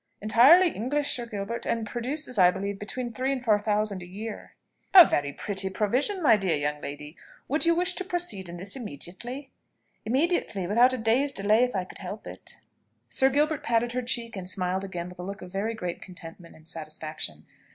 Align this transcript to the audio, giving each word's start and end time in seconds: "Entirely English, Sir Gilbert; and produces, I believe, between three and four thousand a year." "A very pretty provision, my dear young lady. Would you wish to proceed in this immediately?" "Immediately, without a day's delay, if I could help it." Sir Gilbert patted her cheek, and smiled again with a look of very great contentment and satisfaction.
"Entirely 0.19 0.71
English, 0.71 1.11
Sir 1.15 1.27
Gilbert; 1.27 1.63
and 1.67 1.85
produces, 1.85 2.39
I 2.39 2.49
believe, 2.49 2.79
between 2.79 3.13
three 3.13 3.31
and 3.31 3.43
four 3.45 3.59
thousand 3.59 4.01
a 4.01 4.09
year." 4.09 4.55
"A 4.95 5.05
very 5.05 5.31
pretty 5.31 5.69
provision, 5.69 6.23
my 6.23 6.37
dear 6.37 6.57
young 6.57 6.81
lady. 6.81 7.15
Would 7.47 7.67
you 7.67 7.75
wish 7.75 7.93
to 7.93 8.03
proceed 8.03 8.49
in 8.49 8.57
this 8.57 8.75
immediately?" 8.75 9.51
"Immediately, 10.03 10.65
without 10.65 10.93
a 10.93 10.97
day's 10.97 11.31
delay, 11.31 11.63
if 11.65 11.75
I 11.75 11.83
could 11.83 11.99
help 11.99 12.25
it." 12.25 12.57
Sir 13.09 13.29
Gilbert 13.29 13.61
patted 13.61 13.91
her 13.91 14.01
cheek, 14.01 14.35
and 14.35 14.49
smiled 14.49 14.83
again 14.83 15.07
with 15.07 15.19
a 15.19 15.23
look 15.23 15.43
of 15.43 15.51
very 15.51 15.75
great 15.75 16.01
contentment 16.01 16.55
and 16.55 16.67
satisfaction. 16.67 17.45